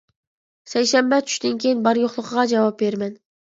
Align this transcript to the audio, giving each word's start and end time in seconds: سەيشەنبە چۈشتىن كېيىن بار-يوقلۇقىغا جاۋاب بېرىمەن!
سەيشەنبە 0.71 1.21
چۈشتىن 1.29 1.61
كېيىن 1.67 1.87
بار-يوقلۇقىغا 1.91 2.51
جاۋاب 2.57 2.85
بېرىمەن! 2.85 3.19